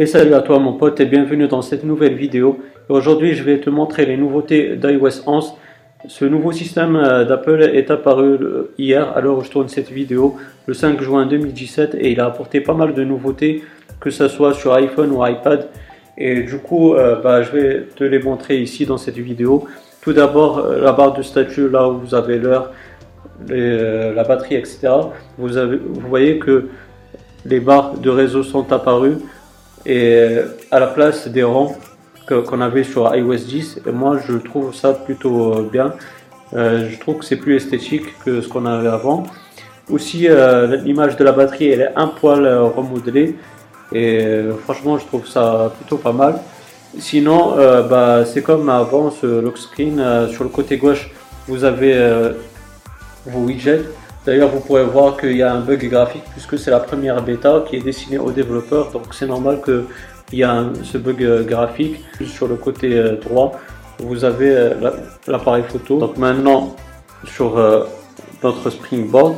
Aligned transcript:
Et 0.00 0.06
salut 0.06 0.34
à 0.34 0.42
toi 0.42 0.60
mon 0.60 0.74
pote 0.74 1.00
et 1.00 1.06
bienvenue 1.06 1.48
dans 1.48 1.60
cette 1.60 1.82
nouvelle 1.82 2.14
vidéo. 2.14 2.60
Aujourd'hui 2.88 3.34
je 3.34 3.42
vais 3.42 3.58
te 3.58 3.68
montrer 3.68 4.06
les 4.06 4.16
nouveautés 4.16 4.76
d'iOS 4.76 5.26
11. 5.26 5.54
Ce 6.06 6.24
nouveau 6.24 6.52
système 6.52 6.94
euh, 6.94 7.24
d'Apple 7.24 7.62
est 7.62 7.90
apparu 7.90 8.34
euh, 8.34 8.72
hier 8.78 9.10
alors 9.16 9.42
je 9.42 9.50
tourne 9.50 9.66
cette 9.66 9.90
vidéo 9.90 10.36
le 10.66 10.74
5 10.74 11.00
juin 11.00 11.26
2017 11.26 11.96
et 11.96 12.12
il 12.12 12.20
a 12.20 12.26
apporté 12.26 12.60
pas 12.60 12.74
mal 12.74 12.94
de 12.94 13.02
nouveautés 13.02 13.64
que 13.98 14.10
ce 14.10 14.28
soit 14.28 14.54
sur 14.54 14.72
iPhone 14.72 15.10
ou 15.10 15.26
iPad. 15.26 15.66
Et 16.16 16.42
du 16.42 16.58
coup 16.58 16.94
euh, 16.94 17.20
bah, 17.20 17.42
je 17.42 17.50
vais 17.50 17.86
te 17.96 18.04
les 18.04 18.20
montrer 18.20 18.58
ici 18.58 18.86
dans 18.86 18.98
cette 18.98 19.18
vidéo. 19.18 19.66
Tout 20.00 20.12
d'abord 20.12 20.64
la 20.64 20.92
barre 20.92 21.14
de 21.14 21.22
statut 21.22 21.68
là 21.68 21.88
où 21.88 21.98
vous 21.98 22.14
avez 22.14 22.38
l'heure, 22.38 22.70
la 23.48 24.22
batterie 24.22 24.54
etc. 24.54 24.90
Vous 25.38 25.48
voyez 26.08 26.38
que 26.38 26.68
les 27.44 27.58
barres 27.58 27.98
de 27.98 28.10
réseau 28.10 28.44
sont 28.44 28.72
apparues 28.72 29.16
et 29.86 30.38
à 30.70 30.80
la 30.80 30.86
place 30.86 31.28
des 31.28 31.42
rangs 31.42 31.76
qu'on 32.28 32.60
avait 32.60 32.84
sur 32.84 33.14
iOS 33.14 33.36
10 33.36 33.80
et 33.86 33.90
moi 33.90 34.18
je 34.26 34.36
trouve 34.36 34.74
ça 34.74 34.92
plutôt 34.92 35.54
euh, 35.54 35.68
bien. 35.70 35.94
Euh, 36.54 36.88
je 36.90 36.98
trouve 36.98 37.18
que 37.18 37.24
c'est 37.24 37.36
plus 37.36 37.56
esthétique 37.56 38.06
que 38.24 38.40
ce 38.40 38.48
qu'on 38.48 38.66
avait 38.66 38.88
avant. 38.88 39.24
Aussi 39.90 40.28
euh, 40.28 40.76
l'image 40.76 41.16
de 41.16 41.24
la 41.24 41.32
batterie 41.32 41.68
elle 41.68 41.80
est 41.80 41.92
un 41.96 42.08
poil 42.08 42.46
remodelée. 42.46 43.36
Et 43.92 44.20
franchement 44.64 44.98
je 44.98 45.06
trouve 45.06 45.26
ça 45.26 45.72
plutôt 45.78 45.96
pas 45.96 46.12
mal. 46.12 46.40
Sinon 46.98 47.56
bah, 47.88 48.24
c'est 48.26 48.42
comme 48.42 48.68
avant 48.68 49.10
ce 49.10 49.26
lock 49.40 49.56
screen 49.56 50.28
sur 50.30 50.44
le 50.44 50.50
côté 50.50 50.76
gauche 50.76 51.10
vous 51.46 51.64
avez 51.64 51.94
vos 53.24 53.40
widgets 53.40 53.84
D'ailleurs, 54.28 54.50
vous 54.50 54.60
pourrez 54.60 54.84
voir 54.84 55.16
qu'il 55.16 55.38
y 55.38 55.42
a 55.42 55.54
un 55.54 55.60
bug 55.60 55.88
graphique 55.88 56.24
puisque 56.32 56.58
c'est 56.58 56.70
la 56.70 56.80
première 56.80 57.22
bêta 57.22 57.64
qui 57.66 57.76
est 57.76 57.80
destinée 57.80 58.18
aux 58.18 58.30
développeurs. 58.30 58.92
Donc, 58.92 59.14
c'est 59.14 59.26
normal 59.26 59.62
qu'il 59.64 59.86
y 60.38 60.42
ait 60.42 60.46
ce 60.82 60.98
bug 60.98 61.24
euh, 61.24 61.44
graphique. 61.44 62.04
Sur 62.26 62.46
le 62.46 62.56
côté 62.56 62.98
euh, 62.98 63.16
droit, 63.16 63.58
vous 64.00 64.26
avez 64.26 64.50
euh, 64.50 64.90
l'appareil 65.26 65.62
photo. 65.66 65.98
Donc, 65.98 66.18
maintenant, 66.18 66.76
sur 67.24 67.56
notre 68.42 68.68
Springboard, 68.68 69.36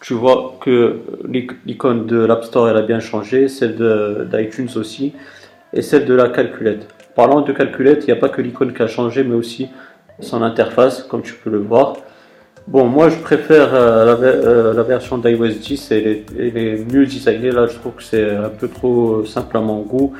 tu 0.00 0.14
vois 0.14 0.54
que 0.62 1.00
l'icône 1.66 2.06
de 2.06 2.24
l'App 2.24 2.44
Store 2.44 2.70
elle 2.70 2.78
a 2.78 2.82
bien 2.82 3.00
changé, 3.00 3.48
celle 3.48 3.76
d'iTunes 4.32 4.70
aussi, 4.76 5.12
et 5.74 5.82
celle 5.82 6.06
de 6.06 6.14
la 6.14 6.30
calculette. 6.30 6.88
Parlant 7.14 7.42
de 7.42 7.52
calculette, 7.52 8.04
il 8.04 8.06
n'y 8.06 8.12
a 8.12 8.20
pas 8.20 8.30
que 8.30 8.40
l'icône 8.40 8.72
qui 8.72 8.82
a 8.82 8.86
changé, 8.86 9.24
mais 9.24 9.34
aussi 9.34 9.68
son 10.20 10.40
interface, 10.40 11.02
comme 11.02 11.20
tu 11.20 11.34
peux 11.34 11.50
le 11.50 11.58
voir. 11.58 11.98
Bon, 12.68 12.84
moi 12.84 13.08
je 13.08 13.16
préfère 13.16 13.72
euh, 13.72 14.14
euh, 14.20 14.74
la, 14.74 14.82
version 14.82 15.16
d'iOS 15.16 15.54
10, 15.58 15.90
elle 15.90 16.06
est, 16.38 16.92
mieux 16.92 17.06
designée. 17.06 17.50
Là, 17.50 17.66
je 17.66 17.78
trouve 17.78 17.94
que 17.94 18.02
c'est 18.02 18.30
un 18.30 18.50
peu 18.50 18.68
trop 18.68 19.24
simple 19.24 19.56
à 19.56 19.60
mon 19.60 19.80
goût. 19.80 20.12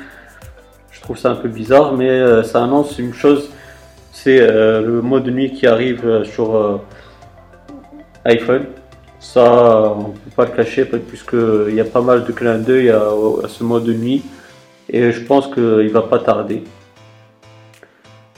Je 0.89 0.99
trouve 0.99 1.15
ça 1.15 1.29
un 1.29 1.35
peu 1.35 1.47
bizarre, 1.47 1.93
mais 1.93 2.09
euh, 2.09 2.41
ça 2.41 2.63
annonce 2.63 2.97
une 2.97 3.13
chose 3.13 3.51
c'est 4.11 4.39
le 4.39 5.01
mode 5.01 5.27
nuit 5.27 5.53
qui 5.53 5.67
arrive 5.67 6.23
sur 6.25 6.81
iPhone. 8.25 8.65
Ça, 9.19 9.93
on 9.95 10.07
ne 10.09 10.13
peut 10.13 10.31
pas 10.35 10.45
le 10.45 10.51
cacher, 10.51 10.85
puisqu'il 10.85 11.73
y 11.75 11.79
a 11.79 11.85
pas 11.85 12.01
mal 12.01 12.25
de 12.25 12.31
clins 12.31 12.57
d'œil 12.57 12.89
à, 12.89 13.03
à, 13.43 13.47
ce 13.47 13.63
mode 13.63 13.87
nuit, 13.87 14.23
et 14.89 15.11
je 15.13 15.21
pense 15.21 15.47
qu'il 15.53 15.89
va 15.91 16.01
pas 16.01 16.19
tarder. 16.19 16.63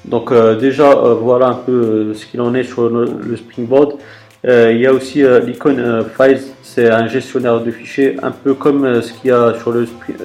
Donc 0.05 0.31
euh, 0.31 0.55
déjà, 0.55 0.91
euh, 0.91 1.13
voilà 1.13 1.47
un 1.47 1.53
peu 1.53 1.71
euh, 1.71 2.13
ce 2.13 2.25
qu'il 2.25 2.41
en 2.41 2.53
est 2.55 2.63
sur 2.63 2.89
le, 2.89 3.37
Springboard. 3.37 3.93
il 4.43 4.77
y 4.77 4.87
a 4.87 4.93
aussi 4.93 5.23
l'icône 5.45 6.05
Files, 6.17 6.41
c'est 6.63 6.89
un 6.89 7.07
gestionnaire 7.07 7.61
de 7.61 7.69
fichiers, 7.69 8.17
un 8.23 8.31
peu 8.31 8.55
comme 8.55 9.01
ce 9.01 9.13
qu'il 9.13 9.29
y 9.29 9.33
a 9.33 9.53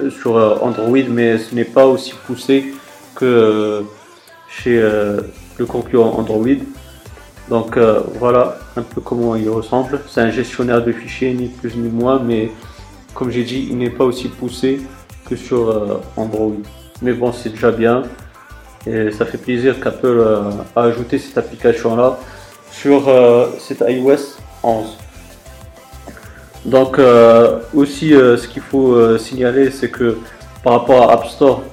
sur, 0.09 0.35
Android, 0.63 1.07
mais 1.09 1.37
ce 1.37 1.53
n'est 1.53 1.65
pas 1.65 1.85
aussi 1.85 2.13
poussé 2.25 2.73
que 3.13 3.83
chez 4.49 4.81
le 5.59 5.65
concurrent 5.67 6.17
Android. 6.17 6.57
Donc 7.49 7.77
voilà 8.19 8.57
un 8.75 8.81
peu 8.81 9.01
comment 9.01 9.35
il 9.35 9.49
ressemble. 9.49 9.99
C'est 10.07 10.21
un 10.21 10.31
gestionnaire 10.31 10.83
de 10.83 10.91
fichiers, 10.91 11.33
ni 11.35 11.49
plus 11.49 11.75
ni 11.75 11.89
moins, 11.89 12.19
mais 12.19 12.49
comme 13.13 13.29
j'ai 13.29 13.43
dit, 13.43 13.67
il 13.69 13.77
n'est 13.77 13.91
pas 13.91 14.05
aussi 14.05 14.29
poussé 14.29 14.81
que 15.29 15.35
sur 15.35 16.01
Android. 16.15 16.55
Mais 17.03 17.13
bon, 17.13 17.31
c'est 17.31 17.49
déjà 17.49 17.69
bien. 17.69 18.01
Et 18.87 19.11
ça 19.11 19.25
fait 19.25 19.37
plaisir 19.37 19.79
qu'Apple 19.81 20.05
euh, 20.05 20.51
a 20.75 20.83
ajouté 20.83 21.17
cette 21.17 21.37
application-là 21.37 22.19
sur 22.71 23.09
euh, 23.09 23.47
cette 23.59 23.83
iOS 23.85 24.37
11. 24.63 24.97
Donc 26.65 26.97
euh, 26.97 27.59
aussi 27.73 28.09
ce 28.11 28.47
qu'il 28.47 28.61
faut 28.61 29.17
signaler 29.17 29.71
c'est 29.71 29.89
que 29.89 30.17
par 30.63 30.73
rapport 30.73 31.09
à 31.09 31.13
App 31.13 31.25
Store 31.27 31.63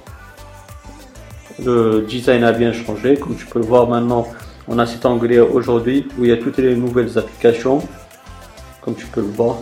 le 1.64 2.04
design 2.08 2.42
a 2.42 2.52
bien 2.52 2.72
changé. 2.72 3.16
Comme 3.16 3.36
tu 3.36 3.46
peux 3.46 3.60
le 3.60 3.66
voir 3.66 3.88
maintenant 3.88 4.26
on 4.66 4.78
a 4.78 4.86
cet 4.86 5.06
onglet 5.06 5.38
aujourd'hui 5.38 6.08
où 6.18 6.24
il 6.24 6.30
y 6.30 6.32
a 6.32 6.36
toutes 6.36 6.58
les 6.58 6.74
nouvelles 6.74 7.16
applications 7.16 7.80
comme 8.80 8.94
tu 8.94 9.06
peux 9.06 9.20
le 9.20 9.28
voir. 9.28 9.58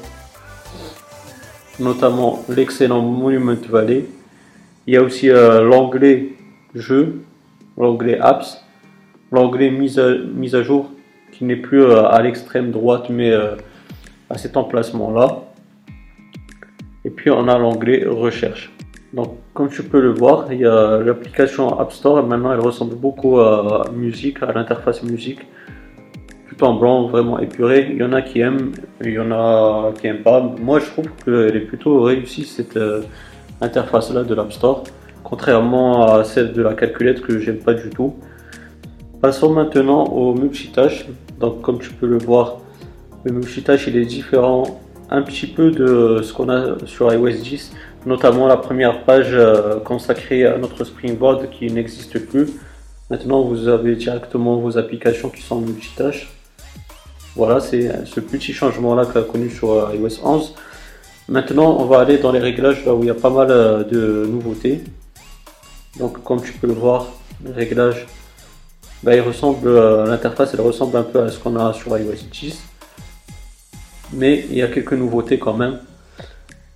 Notamment 1.78 2.44
l'excellent 2.48 3.02
Monument 3.02 3.56
Valley. 3.68 4.06
Il 4.86 4.94
y 4.94 4.96
a 4.96 5.02
aussi 5.02 5.28
l'onglet 5.28 6.32
jeu 6.74 7.22
l'onglet 7.76 8.18
Apps, 8.20 8.64
l'onglet 9.30 9.70
mise 9.70 9.98
à, 9.98 10.14
mise 10.16 10.54
à 10.54 10.62
jour 10.62 10.90
qui 11.32 11.44
n'est 11.44 11.56
plus 11.56 11.82
euh, 11.82 12.06
à 12.06 12.22
l'extrême 12.22 12.70
droite 12.70 13.06
mais 13.08 13.30
euh, 13.30 13.56
à 14.30 14.38
cet 14.38 14.56
emplacement 14.56 15.10
là. 15.10 15.44
Et 17.04 17.10
puis 17.10 17.30
on 17.30 17.48
a 17.48 17.58
l'onglet 17.58 18.04
Recherche. 18.06 18.72
Donc 19.12 19.36
comme 19.54 19.68
tu 19.68 19.82
peux 19.82 20.00
le 20.00 20.10
voir, 20.10 20.50
il 20.52 20.60
y 20.60 20.66
a 20.66 21.00
l'application 21.00 21.78
App 21.78 21.92
Store 21.92 22.18
et 22.20 22.22
maintenant 22.22 22.52
elle 22.52 22.60
ressemble 22.60 22.94
beaucoup 22.94 23.40
à 23.40 23.84
musique, 23.92 24.42
à 24.42 24.52
l'interface 24.52 25.02
musique. 25.02 25.40
Tout 26.48 26.64
en 26.64 26.74
blanc, 26.74 27.08
vraiment 27.08 27.38
épuré. 27.38 27.88
Il 27.90 27.96
y 27.96 28.04
en 28.04 28.12
a 28.12 28.22
qui 28.22 28.40
aiment, 28.40 28.72
il 29.02 29.12
y 29.12 29.18
en 29.18 29.32
a 29.32 29.92
qui 30.00 30.06
aiment 30.06 30.22
pas. 30.22 30.40
Moi 30.40 30.78
je 30.80 30.86
trouve 30.86 31.08
qu'elle 31.24 31.56
est 31.56 31.66
plutôt 31.66 32.02
réussie 32.02 32.44
cette 32.44 32.76
euh, 32.76 33.02
interface 33.60 34.12
là 34.12 34.22
de 34.22 34.34
l'App 34.34 34.52
Store 34.52 34.84
contrairement 35.24 36.14
à 36.14 36.24
celle 36.24 36.52
de 36.52 36.62
la 36.62 36.74
calculette 36.74 37.20
que 37.20 37.38
j'aime 37.38 37.58
pas 37.58 37.74
du 37.74 37.90
tout. 37.90 38.14
Passons 39.20 39.52
maintenant 39.52 40.04
au 40.04 40.34
multitâche. 40.34 41.06
Donc 41.38 41.60
comme 41.62 41.78
tu 41.78 41.90
peux 41.90 42.06
le 42.06 42.18
voir, 42.18 42.58
le 43.24 43.32
multitâche 43.32 43.86
il 43.86 43.96
est 43.96 44.04
différent 44.04 44.80
un 45.10 45.22
petit 45.22 45.46
peu 45.46 45.70
de 45.70 46.20
ce 46.22 46.32
qu'on 46.32 46.48
a 46.48 46.76
sur 46.86 47.12
iOS 47.12 47.42
10, 47.42 47.72
notamment 48.06 48.46
la 48.46 48.56
première 48.56 49.04
page 49.04 49.30
euh, 49.32 49.78
consacrée 49.80 50.46
à 50.46 50.56
notre 50.56 50.84
Springboard 50.84 51.50
qui 51.50 51.70
n'existe 51.70 52.18
plus. 52.18 52.46
Maintenant 53.10 53.42
vous 53.42 53.68
avez 53.68 53.94
directement 53.94 54.56
vos 54.56 54.78
applications 54.78 55.28
qui 55.28 55.42
sont 55.42 55.60
multitâche. 55.60 56.32
Voilà, 57.36 57.60
c'est 57.60 58.06
ce 58.06 58.20
petit 58.20 58.52
changement 58.52 58.94
là 58.94 59.06
qu'a 59.06 59.22
connu 59.22 59.50
sur 59.50 59.72
euh, 59.72 59.94
iOS 59.94 60.24
11. 60.24 60.54
Maintenant, 61.28 61.76
on 61.78 61.86
va 61.86 62.00
aller 62.00 62.18
dans 62.18 62.32
les 62.32 62.40
réglages 62.40 62.84
là 62.84 62.94
où 62.94 63.02
il 63.02 63.06
y 63.06 63.10
a 63.10 63.14
pas 63.14 63.30
mal 63.30 63.50
euh, 63.50 63.84
de 63.84 64.26
nouveautés. 64.26 64.82
Donc 65.98 66.22
comme 66.22 66.42
tu 66.42 66.52
peux 66.52 66.66
le 66.66 66.72
voir, 66.72 67.12
le 67.44 67.52
réglage, 67.52 68.06
bah, 69.02 69.12
euh, 69.12 70.06
l'interface 70.06 70.54
elle 70.54 70.60
ressemble 70.60 70.96
un 70.96 71.02
peu 71.02 71.22
à 71.22 71.30
ce 71.30 71.38
qu'on 71.38 71.56
a 71.56 71.72
sur 71.72 71.96
iOS 71.96 72.28
10. 72.30 72.62
Mais 74.14 74.44
il 74.50 74.56
y 74.56 74.62
a 74.62 74.68
quelques 74.68 74.92
nouveautés 74.92 75.38
quand 75.38 75.54
même 75.54 75.78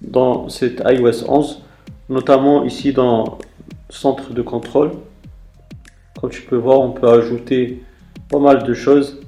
dans 0.00 0.48
cette 0.48 0.82
iOS 0.84 1.28
11, 1.28 1.62
notamment 2.08 2.64
ici 2.64 2.92
dans 2.92 3.38
centre 3.90 4.32
de 4.32 4.42
contrôle. 4.42 4.92
Comme 6.20 6.30
tu 6.30 6.42
peux 6.42 6.56
voir, 6.56 6.80
on 6.80 6.92
peut 6.92 7.08
ajouter 7.08 7.82
pas 8.30 8.38
mal 8.38 8.64
de 8.64 8.74
choses. 8.74 9.20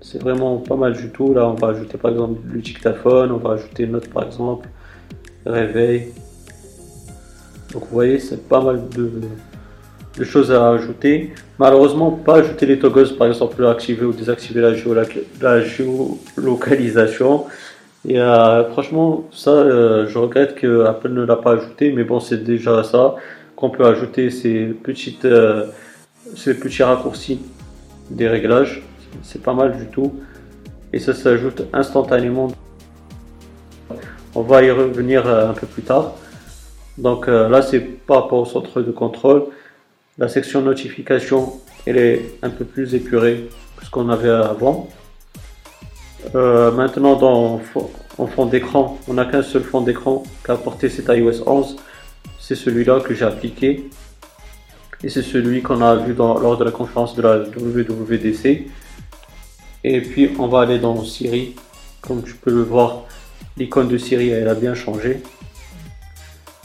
C'est 0.00 0.22
vraiment 0.22 0.58
pas 0.58 0.76
mal 0.76 0.94
du 0.94 1.10
tout. 1.10 1.34
Là, 1.34 1.48
on 1.48 1.54
va 1.54 1.68
ajouter 1.68 1.98
par 1.98 2.10
exemple 2.10 2.40
le 2.50 2.60
dictaphone, 2.60 3.32
on 3.32 3.38
va 3.38 3.52
ajouter 3.52 3.86
note 3.86 4.08
par 4.08 4.24
exemple, 4.24 4.68
réveil, 5.44 6.12
donc 7.76 7.84
vous 7.90 7.94
voyez, 7.94 8.18
c'est 8.20 8.48
pas 8.48 8.62
mal 8.62 8.88
de, 8.88 10.24
choses 10.24 10.50
à 10.50 10.70
ajouter. 10.70 11.34
Malheureusement, 11.58 12.10
pas 12.10 12.36
ajouter 12.36 12.64
les 12.64 12.78
toggles, 12.78 13.14
par 13.18 13.26
exemple, 13.26 13.66
activer 13.66 14.06
ou 14.06 14.14
désactiver 14.14 14.62
la, 14.62 14.72
géolocalisation. 15.62 17.44
Et 18.08 18.18
euh, 18.18 18.64
franchement, 18.70 19.28
ça, 19.30 19.50
euh, 19.50 20.06
je 20.08 20.16
regrette 20.16 20.54
que 20.54 20.86
Apple 20.86 21.10
ne 21.10 21.22
l'a 21.22 21.36
pas 21.36 21.52
ajouté, 21.52 21.92
mais 21.92 22.04
bon, 22.04 22.18
c'est 22.18 22.42
déjà 22.42 22.82
ça 22.82 23.16
qu'on 23.56 23.68
peut 23.68 23.84
ajouter 23.84 24.30
ces 24.30 24.68
petites, 24.68 25.26
euh, 25.26 25.66
ces 26.34 26.54
petits 26.54 26.82
raccourcis 26.82 27.40
des 28.08 28.26
réglages. 28.26 28.82
C'est 29.22 29.42
pas 29.42 29.52
mal 29.52 29.76
du 29.76 29.88
tout, 29.88 30.14
et 30.94 30.98
ça 30.98 31.12
s'ajoute 31.12 31.64
instantanément. 31.74 32.48
On 34.34 34.40
va 34.40 34.62
y 34.62 34.70
revenir 34.70 35.28
un 35.28 35.52
peu 35.52 35.66
plus 35.66 35.82
tard. 35.82 36.14
Donc 36.98 37.28
euh, 37.28 37.48
là, 37.48 37.62
c'est 37.62 37.80
par 37.80 38.22
rapport 38.22 38.40
au 38.40 38.44
centre 38.44 38.82
de 38.82 38.90
contrôle. 38.90 39.44
La 40.18 40.28
section 40.28 40.62
notification, 40.62 41.60
elle 41.84 41.98
est 41.98 42.38
un 42.42 42.50
peu 42.50 42.64
plus 42.64 42.94
épurée 42.94 43.48
que 43.76 43.84
ce 43.84 43.90
qu'on 43.90 44.08
avait 44.08 44.30
avant. 44.30 44.88
Euh, 46.34 46.70
maintenant, 46.72 47.20
en 48.18 48.26
fond 48.26 48.46
d'écran, 48.46 48.98
on 49.08 49.14
n'a 49.14 49.26
qu'un 49.26 49.42
seul 49.42 49.62
fond 49.62 49.82
d'écran 49.82 50.22
qu'a 50.42 50.54
apporté 50.54 50.88
cet 50.88 51.08
iOS 51.08 51.46
11. 51.46 51.76
c'est 52.40 52.54
celui-là 52.54 53.00
que 53.00 53.14
j'ai 53.14 53.24
appliqué. 53.24 53.90
Et 55.04 55.10
c'est 55.10 55.22
celui 55.22 55.62
qu'on 55.62 55.82
a 55.82 55.96
vu 55.96 56.14
lors 56.14 56.56
de 56.56 56.64
la 56.64 56.70
conférence 56.70 57.14
de 57.14 57.22
la 57.22 57.38
WWDC. 57.40 58.66
Et 59.84 60.00
puis 60.00 60.30
on 60.38 60.48
va 60.48 60.62
aller 60.62 60.78
dans 60.78 61.04
Siri. 61.04 61.54
Comme 62.00 62.22
tu 62.22 62.34
peux 62.34 62.50
le 62.50 62.62
voir, 62.62 63.02
l'icône 63.58 63.88
de 63.88 63.98
Siri 63.98 64.30
elle 64.30 64.48
a 64.48 64.54
bien 64.54 64.74
changé. 64.74 65.20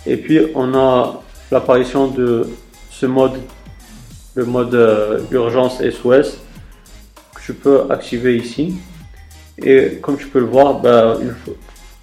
Et 0.06 0.18
puis 0.18 0.40
on 0.56 0.74
a 0.74 1.22
l'apparition 1.52 2.08
de 2.08 2.48
ce 2.90 3.06
mode, 3.06 3.40
le 4.36 4.46
mode 4.46 4.74
euh, 4.74 5.20
urgence 5.32 5.82
SOS 5.82 6.40
que 7.36 7.42
tu 7.42 7.54
peux 7.54 7.84
activer 7.90 8.36
ici. 8.38 8.76
Et 9.64 10.00
comme 10.02 10.18
tu 10.18 10.28
peux 10.28 10.40
le 10.40 10.46
voir, 10.46 10.80
bah, 10.80 11.18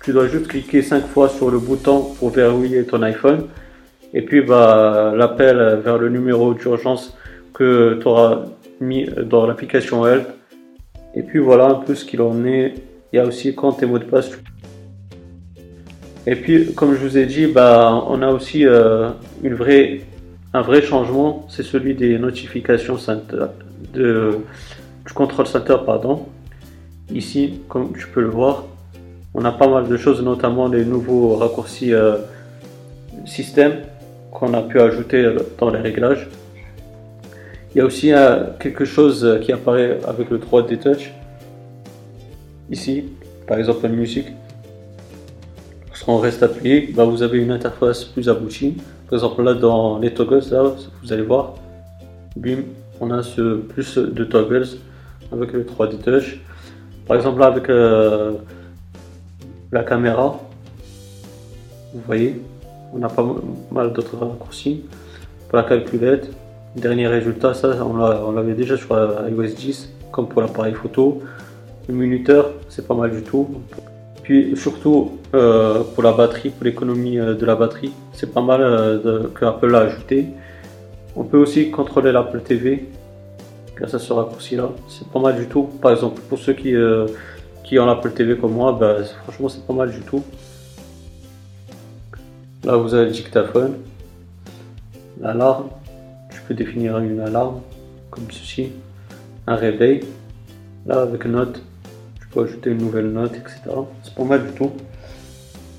tu 0.04 0.12
dois 0.12 0.28
juste 0.28 0.48
cliquer 0.48 0.82
5 0.82 1.06
fois 1.06 1.28
sur 1.28 1.50
le 1.50 1.58
bouton 1.58 2.14
pour 2.18 2.30
verrouiller 2.30 2.84
ton 2.84 3.02
iPhone. 3.02 3.46
Et 4.14 4.22
puis 4.22 4.42
bah, 4.42 5.12
l'appel 5.16 5.80
vers 5.84 5.98
le 5.98 6.08
numéro 6.08 6.54
d'urgence 6.54 7.16
que 7.52 7.98
tu 8.00 8.06
auras 8.06 8.44
mis 8.80 9.06
dans 9.06 9.46
l'application 9.46 10.06
Health. 10.06 10.28
Et 11.14 11.22
puis 11.22 11.40
voilà 11.40 11.66
un 11.66 11.74
peu 11.74 11.94
ce 11.94 12.04
qu'il 12.04 12.22
en 12.22 12.44
est. 12.44 12.74
Il 13.12 13.16
y 13.16 13.18
a 13.18 13.24
aussi 13.24 13.54
compte 13.54 13.82
et 13.82 13.86
mot 13.86 13.98
de 13.98 14.04
passe. 14.04 14.30
Et 16.30 16.36
puis, 16.36 16.74
comme 16.74 16.92
je 16.92 16.98
vous 16.98 17.16
ai 17.16 17.24
dit, 17.24 17.46
bah, 17.46 18.04
on 18.06 18.20
a 18.20 18.28
aussi 18.28 18.66
euh, 18.66 19.08
un 20.52 20.60
vrai 20.60 20.82
changement, 20.82 21.46
c'est 21.48 21.62
celui 21.62 21.94
des 21.94 22.18
notifications 22.18 22.98
de, 23.94 24.38
du 25.06 25.12
contrôle 25.14 25.46
center. 25.46 25.76
Pardon. 25.86 26.26
Ici, 27.10 27.60
comme 27.66 27.94
tu 27.96 28.06
peux 28.08 28.20
le 28.20 28.28
voir, 28.28 28.64
on 29.32 29.42
a 29.46 29.52
pas 29.52 29.68
mal 29.68 29.88
de 29.88 29.96
choses, 29.96 30.22
notamment 30.22 30.68
les 30.68 30.84
nouveaux 30.84 31.34
raccourcis 31.36 31.94
euh, 31.94 32.18
système 33.24 33.76
qu'on 34.30 34.52
a 34.52 34.60
pu 34.60 34.82
ajouter 34.82 35.34
dans 35.56 35.70
les 35.70 35.80
réglages. 35.80 36.28
Il 37.74 37.78
y 37.78 37.80
a 37.80 37.86
aussi 37.86 38.12
euh, 38.12 38.48
quelque 38.60 38.84
chose 38.84 39.38
qui 39.40 39.50
apparaît 39.50 39.98
avec 40.06 40.28
le 40.28 40.36
3D 40.36 40.78
Touch. 40.78 41.10
Ici, 42.70 43.04
par 43.46 43.58
exemple, 43.58 43.84
la 43.84 43.88
musique 43.88 44.26
on 46.08 46.16
reste 46.16 46.42
appuyé, 46.42 46.90
bah, 46.96 47.04
vous 47.04 47.22
avez 47.22 47.38
une 47.38 47.50
interface 47.50 48.02
plus 48.02 48.30
aboutie. 48.30 48.78
Par 49.08 49.18
exemple, 49.18 49.42
là 49.42 49.52
dans 49.52 49.98
les 49.98 50.12
toggles, 50.12 50.42
là, 50.50 50.72
vous 51.02 51.12
allez 51.12 51.22
voir, 51.22 51.54
bim, 52.34 52.62
on 52.98 53.10
a 53.10 53.22
ce 53.22 53.56
plus 53.56 53.98
de 53.98 54.24
toggles 54.24 54.66
avec 55.30 55.52
le 55.52 55.64
3D 55.64 55.98
Touch. 55.98 56.40
Par 57.06 57.18
exemple, 57.18 57.40
là 57.40 57.46
avec 57.46 57.68
euh, 57.68 58.32
la 59.70 59.84
caméra, 59.84 60.40
vous 61.92 62.00
voyez, 62.06 62.40
on 62.94 63.02
a 63.02 63.08
pas 63.10 63.26
mal 63.70 63.92
d'autres 63.92 64.16
raccourcis. 64.16 64.84
Pour 65.50 65.58
la 65.58 65.64
calculette, 65.64 66.30
dernier 66.74 67.06
résultat, 67.06 67.52
ça 67.52 67.84
on 67.84 68.32
l'avait 68.32 68.54
déjà 68.54 68.78
sur 68.78 68.96
iOS 68.96 69.54
10, 69.54 69.92
comme 70.10 70.26
pour 70.26 70.40
l'appareil 70.40 70.72
photo. 70.72 71.22
Le 71.86 71.94
minuteur, 71.94 72.52
c'est 72.70 72.86
pas 72.86 72.94
mal 72.94 73.10
du 73.10 73.22
tout. 73.22 73.46
Puis 74.22 74.56
surtout 74.56 75.17
euh, 75.34 75.82
pour 75.94 76.02
la 76.02 76.12
batterie, 76.12 76.50
pour 76.50 76.64
l'économie 76.64 77.18
euh, 77.18 77.34
de 77.34 77.44
la 77.44 77.54
batterie, 77.54 77.92
c'est 78.12 78.32
pas 78.32 78.40
mal 78.40 78.60
euh, 78.62 79.28
que 79.34 79.44
Apple 79.44 79.74
a 79.74 79.80
ajouté. 79.80 80.26
On 81.16 81.24
peut 81.24 81.38
aussi 81.38 81.70
contrôler 81.70 82.12
l'Apple 82.12 82.40
TV 82.40 82.88
grâce 83.76 83.94
à 83.94 83.98
ce 83.98 84.12
raccourci 84.12 84.56
là. 84.56 84.70
C'est 84.88 85.08
pas 85.08 85.20
mal 85.20 85.36
du 85.36 85.46
tout. 85.46 85.64
Par 85.82 85.92
exemple, 85.92 86.20
pour 86.28 86.38
ceux 86.38 86.52
qui, 86.52 86.74
qui 87.64 87.78
ont 87.78 87.86
l'Apple 87.86 88.12
TV 88.12 88.36
comme 88.36 88.52
moi, 88.52 88.76
bah, 88.78 88.96
franchement 89.24 89.48
c'est 89.48 89.66
pas 89.66 89.72
mal 89.72 89.90
du 89.90 90.00
tout. 90.00 90.22
Là 92.64 92.76
vous 92.76 92.94
avez 92.94 93.06
le 93.06 93.12
dictaphone, 93.12 93.74
l'alarme. 95.20 95.68
Je 96.30 96.38
peux 96.46 96.54
définir 96.54 96.98
une 96.98 97.20
alarme 97.20 97.60
comme 98.10 98.30
ceci, 98.30 98.72
un 99.46 99.56
réveil. 99.56 100.00
Là 100.86 101.02
avec 101.02 101.26
note, 101.26 101.60
ajouter 102.40 102.70
une 102.70 102.78
nouvelle 102.78 103.10
note, 103.10 103.34
etc. 103.34 103.60
C'est 104.02 104.14
pas 104.14 104.24
mal 104.24 104.46
du 104.46 104.52
tout. 104.52 104.72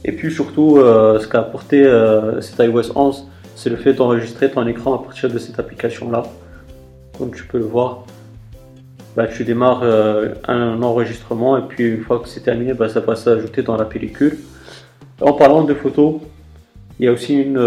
Et 0.05 0.11
puis 0.11 0.31
surtout, 0.31 0.77
euh, 0.77 1.19
ce 1.19 1.27
qu'a 1.27 1.39
apporté 1.39 1.83
euh, 1.83 2.39
cet 2.41 2.59
iOS 2.59 2.95
11, 2.95 3.27
c'est 3.55 3.69
le 3.69 3.75
fait 3.75 3.93
d'enregistrer 3.93 4.49
ton 4.49 4.65
écran 4.67 4.95
à 4.95 5.03
partir 5.03 5.29
de 5.29 5.37
cette 5.37 5.59
application-là. 5.59 6.23
Comme 7.17 7.31
tu 7.31 7.43
peux 7.43 7.57
le 7.57 7.65
voir, 7.65 8.05
bah, 9.17 9.27
tu 9.27 9.43
démarres 9.43 9.81
euh, 9.83 10.29
un 10.47 10.81
enregistrement 10.81 11.57
et 11.57 11.61
puis 11.67 11.89
une 11.89 12.01
fois 12.01 12.19
que 12.19 12.29
c'est 12.29 12.41
terminé, 12.41 12.73
bah, 12.73 12.87
ça 12.87 13.01
va 13.01 13.15
s'ajouter 13.15 13.61
dans 13.61 13.75
la 13.75 13.85
pellicule. 13.85 14.37
En 15.19 15.33
parlant 15.33 15.63
de 15.63 15.73
photos, 15.73 16.15
il 16.99 17.05
y 17.05 17.09
a 17.09 17.11
aussi 17.11 17.35
une, 17.35 17.57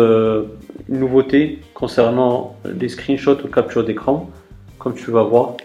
une 0.89 0.99
nouveauté 0.99 1.61
concernant 1.75 2.57
les 2.65 2.89
screenshots 2.89 3.45
ou 3.45 3.49
capture 3.49 3.85
d'écran, 3.85 4.31
comme 4.79 4.95
tu 4.95 5.11
vas 5.11 5.23
voir. 5.23 5.57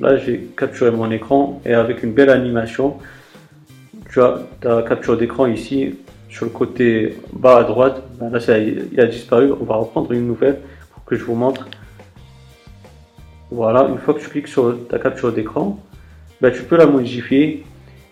Là, 0.00 0.16
j'ai 0.16 0.48
capturé 0.56 0.92
mon 0.92 1.10
écran 1.10 1.60
et 1.64 1.74
avec 1.74 2.04
une 2.04 2.12
belle 2.12 2.30
animation, 2.30 2.98
tu 4.18 4.24
as 4.24 4.40
ta 4.60 4.82
capture 4.82 5.16
d'écran 5.16 5.46
ici 5.46 5.94
sur 6.28 6.44
le 6.44 6.50
côté 6.50 7.16
bas 7.32 7.58
à 7.58 7.64
droite. 7.64 8.02
Ben 8.18 8.30
là, 8.30 8.40
ça, 8.40 8.58
il 8.58 9.00
a 9.00 9.06
disparu. 9.06 9.52
On 9.52 9.64
va 9.64 9.76
reprendre 9.76 10.10
une 10.12 10.26
nouvelle 10.26 10.58
pour 10.92 11.04
que 11.04 11.14
je 11.14 11.24
vous 11.24 11.36
montre. 11.36 11.68
Voilà, 13.50 13.84
une 13.88 13.98
fois 13.98 14.14
que 14.14 14.20
tu 14.20 14.28
cliques 14.28 14.48
sur 14.48 14.76
ta 14.88 14.98
capture 14.98 15.32
d'écran, 15.32 15.78
ben, 16.40 16.52
tu 16.52 16.62
peux 16.64 16.76
la 16.76 16.86
modifier. 16.86 17.64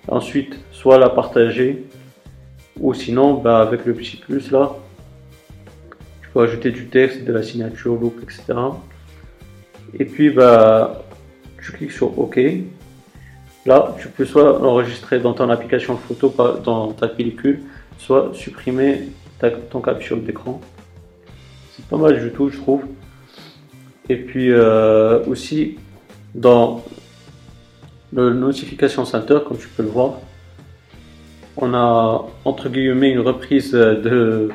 Ensuite, 0.08 0.56
soit 0.70 0.98
la 0.98 1.08
partager 1.08 1.84
ou 2.78 2.94
sinon, 2.94 3.34
ben, 3.34 3.56
avec 3.56 3.84
le 3.84 3.92
petit 3.92 4.16
plus 4.16 4.52
là, 4.52 4.76
tu 6.22 6.28
peux 6.32 6.40
ajouter 6.40 6.70
du 6.70 6.86
texte, 6.86 7.24
de 7.24 7.32
la 7.32 7.42
signature, 7.42 7.98
etc. 8.22 8.54
Et 9.98 10.04
puis, 10.04 10.30
bah, 10.30 11.02
tu 11.60 11.72
cliques 11.72 11.92
sur 11.92 12.16
OK. 12.18 12.38
Là, 13.66 13.96
tu 14.00 14.08
peux 14.08 14.24
soit 14.24 14.62
enregistrer 14.62 15.18
dans 15.18 15.32
ton 15.32 15.50
application 15.50 15.96
photo, 15.96 16.32
dans 16.64 16.92
ta 16.92 17.08
pellicule, 17.08 17.62
soit 17.98 18.30
supprimer 18.32 19.08
ton 19.70 19.80
capture 19.80 20.18
d'écran. 20.18 20.60
C'est 21.72 21.84
pas 21.86 21.96
mal 21.96 22.20
du 22.20 22.30
tout, 22.30 22.48
je 22.48 22.58
trouve. 22.58 22.84
Et 24.08 24.16
puis 24.16 24.52
euh, 24.52 25.24
aussi, 25.26 25.78
dans 26.34 26.84
le 28.12 28.32
Notification 28.32 29.04
Center, 29.04 29.38
comme 29.46 29.58
tu 29.58 29.68
peux 29.68 29.82
le 29.82 29.88
voir, 29.88 30.20
on 31.56 31.74
a 31.74 32.24
entre 32.44 32.68
guillemets 32.68 33.10
une 33.10 33.20
reprise 33.20 33.72
de, 33.72 34.48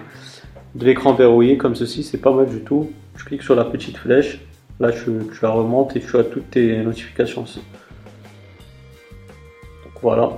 l'écran 0.79 1.13
verrouillé 1.13 1.57
comme 1.57 1.75
ceci, 1.75 2.03
c'est 2.03 2.17
pas 2.17 2.31
mal 2.31 2.47
du 2.47 2.61
tout. 2.61 2.91
Je 3.17 3.25
clique 3.25 3.43
sur 3.43 3.55
la 3.55 3.65
petite 3.65 3.97
flèche 3.97 4.39
Là, 4.79 4.91
tu, 4.91 5.11
la 5.43 5.49
remontes 5.49 5.95
et 5.95 5.99
tu 5.99 6.17
as 6.17 6.23
toutes 6.23 6.49
tes 6.49 6.75
notifications 6.77 7.45
voilà. 10.01 10.31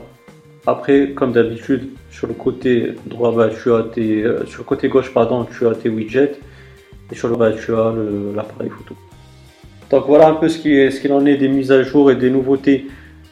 Après, 0.66 1.10
comme 1.10 1.34
d'habitude, 1.34 1.90
sur 2.10 2.28
le 2.28 2.34
côté 2.34 2.94
droit, 3.06 3.34
bah, 3.36 3.50
tu 3.50 3.74
as 3.74 3.84
tes, 3.84 4.24
euh, 4.24 4.46
sur 4.46 4.60
le 4.60 4.64
côté 4.66 4.88
gauche, 4.88 5.14
pardon, 5.14 5.46
tu 5.46 5.68
as 5.68 5.76
tes 5.76 5.90
widgets 5.90 6.40
et 7.12 7.16
sur 7.16 7.28
le 7.28 7.36
bas, 7.36 7.52
tu 7.52 7.74
as 7.74 7.94
l'appareil 8.34 8.70
photo. 8.70 8.96
Donc 9.90 10.06
voilà 10.08 10.30
un 10.30 10.36
peu 10.36 10.48
ce 10.48 10.58
qu'il 10.58 11.14
en 11.14 11.26
est 11.26 11.36
des 11.36 11.50
mises 11.50 11.72
à 11.72 11.84
jour 11.84 12.10
et 12.12 12.16
des 12.16 12.30
nouveautés 12.30 12.88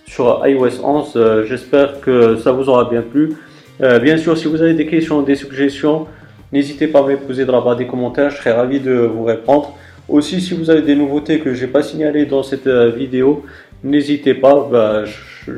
sur 0.06 0.46
iOS 0.46 0.84
11. 0.84 1.14
Euh, 1.16 1.46
j'espère 1.46 2.02
que 2.02 2.36
ça 2.36 2.52
vous 2.52 2.68
aura 2.68 2.90
bien 2.90 3.02
plu. 3.02 3.34
Euh, 3.82 4.00
bien 4.00 4.18
sûr, 4.18 4.38
si 4.38 4.48
vous 4.48 4.62
avez 4.62 4.74
des 4.74 4.86
questions, 4.86 5.22
des 5.22 5.36
suggestions, 5.36 6.08
n'hésitez 6.52 6.88
pas 6.88 7.00
à 7.00 7.04
me 7.04 7.16
poser 7.16 7.46
dans 7.46 7.54
la 7.54 7.62
barre 7.62 7.78
des 7.78 7.88
commentaires. 7.88 8.30
Je 8.30 8.38
serai 8.38 8.52
ravi 8.52 8.82
de 8.82 8.92
vous 8.92 9.24
répondre. 9.24 9.74
Aussi, 10.10 10.42
si 10.42 10.54
vous 10.54 10.70
avez 10.70 10.82
des 10.82 10.96
nouveautés 10.96 11.40
que 11.40 11.54
je 11.54 11.66
n'ai 11.66 11.72
pas 11.72 11.82
signalées 11.82 12.26
dans 12.26 12.44
cette 12.44 12.68
vidéo, 12.68 13.46
n'hésitez 13.84 14.34
pas, 14.34 14.68
bah, 14.70 15.06
je, 15.06 15.14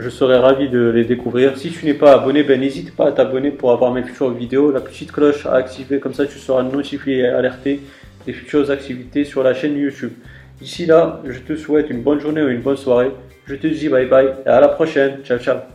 serai 0.10 0.38
ravi 0.38 0.70
de 0.70 0.90
les 0.90 1.04
découvrir. 1.04 1.58
Si 1.58 1.72
tu 1.72 1.86
n'es 1.86 1.94
pas 1.94 2.14
abonné, 2.14 2.44
ben, 2.44 2.60
n'hésite 2.60 2.96
pas 2.96 3.08
à 3.08 3.12
t'abonner 3.12 3.52
pour 3.52 3.72
avoir 3.72 3.92
mes 3.92 4.04
futures 4.04 4.32
vidéos. 4.32 4.72
La 4.72 4.82
petite 4.82 5.12
cloche 5.12 5.46
à 5.46 5.54
activer, 5.56 6.00
comme 6.00 6.14
ça 6.14 6.26
tu 6.26 6.40
seras 6.40 6.64
notifié 6.64 7.20
et 7.20 7.28
alerté 7.28 7.82
des 8.26 8.34
futures 8.34 8.72
activités 8.72 9.26
sur 9.26 9.44
la 9.44 9.54
chaîne 9.54 9.78
YouTube. 9.78 10.14
D'ici 10.60 10.86
là, 10.86 11.22
je 11.26 11.40
te 11.40 11.56
souhaite 11.56 11.90
une 11.90 12.02
bonne 12.02 12.20
journée 12.20 12.42
ou 12.42 12.48
une 12.48 12.62
bonne 12.62 12.78
soirée. 12.78 13.12
Je 13.46 13.56
te 13.56 13.68
dis 13.68 13.90
bye 13.90 14.06
bye 14.06 14.30
et 14.46 14.50
à 14.50 14.62
la 14.62 14.70
prochaine. 14.70 15.20
Ciao 15.24 15.38
ciao. 15.38 15.73